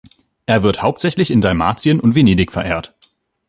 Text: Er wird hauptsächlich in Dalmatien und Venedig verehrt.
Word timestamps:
Er 0.47 0.63
wird 0.63 0.81
hauptsächlich 0.81 1.29
in 1.29 1.41
Dalmatien 1.41 1.99
und 1.99 2.15
Venedig 2.15 2.51
verehrt. 2.51 2.95